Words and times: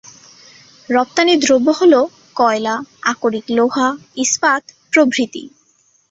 রপ্তানি 0.89 1.33
দ্রব্য 1.35 1.67
হল- 1.69 2.11
কয়লা, 2.35 2.75
আকরিক 3.01 3.45
লোহা, 3.49 3.87
ইস্পাত 4.15 4.63
প্রভৃতি। 4.93 5.43